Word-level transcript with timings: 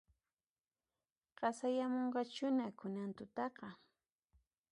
Qasayamunqachuhina 1.37 2.65
kunan 2.79 3.09
tutaqa 3.17 3.67